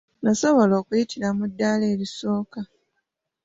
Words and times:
Nasobola 0.23 0.73
okuyitira 0.81 1.27
mu 1.37 1.45
ddaala 1.51 1.85
erisooka. 1.93 2.59